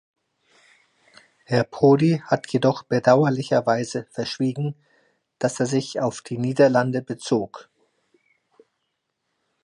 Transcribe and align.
Herr 1.43 1.63
Prodi 1.63 2.23
hat 2.25 2.51
jedoch 2.51 2.81
bedauerlicherweise 2.81 4.07
verschwiegen, 4.09 4.73
dass 5.37 5.59
er 5.59 5.67
sich 5.67 5.99
auf 6.01 6.23
die 6.23 6.39
Niederlande 6.39 7.03
bezog. 7.03 7.69